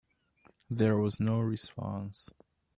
[0.67, 2.31] There was no response.